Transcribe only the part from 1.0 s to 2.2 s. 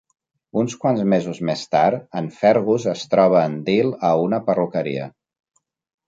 mesos més tard,